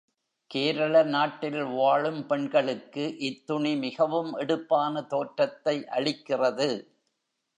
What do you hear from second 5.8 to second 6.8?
அளிக்கிறது.